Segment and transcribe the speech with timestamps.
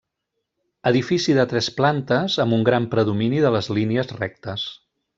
[0.91, 4.69] Edifici de tres plantes amb un gran predomini de les línies rectes.